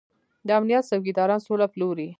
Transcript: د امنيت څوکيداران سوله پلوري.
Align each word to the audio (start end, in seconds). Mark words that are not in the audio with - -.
د 0.47 0.49
امنيت 0.59 0.83
څوکيداران 0.89 1.39
سوله 1.45 1.67
پلوري. 1.73 2.07